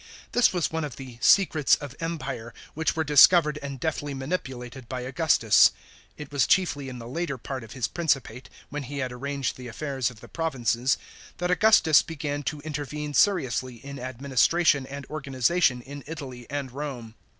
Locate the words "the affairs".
9.57-10.09